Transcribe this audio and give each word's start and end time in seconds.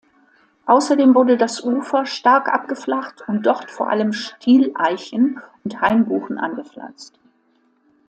Außerdem 0.65 1.13
wurde 1.13 1.37
das 1.37 1.63
Ufer 1.63 2.07
stark 2.07 2.47
abgeflacht 2.49 3.21
und 3.27 3.45
dort 3.45 3.69
vor 3.69 3.91
allem 3.91 4.13
Stieleichen 4.13 5.39
und 5.63 5.79
Hainbuchen 5.79 6.39
angepflanzt. 6.39 7.19